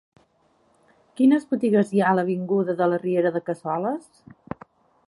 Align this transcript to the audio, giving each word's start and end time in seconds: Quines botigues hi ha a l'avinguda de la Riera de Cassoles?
Quines 1.19 1.45
botigues 1.51 1.91
hi 1.97 2.01
ha 2.05 2.09
a 2.13 2.15
l'avinguda 2.21 2.77
de 2.81 2.89
la 2.95 3.01
Riera 3.05 3.35
de 3.39 3.45
Cassoles? 3.51 4.11